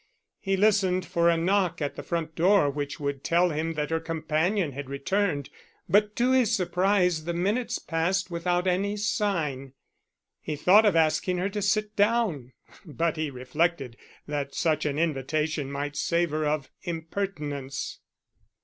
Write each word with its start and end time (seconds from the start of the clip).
He 0.39 0.57
listened 0.57 1.05
for 1.05 1.29
a 1.29 1.37
knock 1.37 1.79
at 1.79 1.95
the 1.95 2.01
front 2.01 2.33
door 2.33 2.71
which 2.71 2.99
would 2.99 3.23
tell 3.23 3.51
him 3.51 3.75
that 3.75 3.91
her 3.91 3.99
companion 3.99 4.71
had 4.71 4.89
returned, 4.89 5.51
but 5.87 6.15
to 6.15 6.31
his 6.31 6.55
surprise 6.55 7.25
the 7.25 7.35
minutes 7.35 7.77
passed 7.77 8.31
without 8.31 8.65
any 8.65 8.97
sign. 8.97 9.73
He 10.41 10.55
thought 10.55 10.87
of 10.87 10.95
asking 10.95 11.37
her 11.37 11.49
to 11.49 11.61
sit 11.61 11.95
down, 11.95 12.53
but 12.83 13.15
he 13.15 13.29
reflected 13.29 13.95
that 14.27 14.55
such 14.55 14.87
an 14.87 14.97
invitation 14.97 15.71
might 15.71 15.95
savour 15.95 16.47
of 16.47 16.71
impertinence. 16.81 17.99